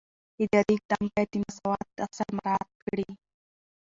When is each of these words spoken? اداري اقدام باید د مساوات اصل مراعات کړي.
اداري 0.43 0.73
اقدام 0.77 1.03
باید 1.13 1.29
د 1.31 1.35
مساوات 1.43 1.87
اصل 2.07 2.29
مراعات 2.37 2.71
کړي. 2.83 3.09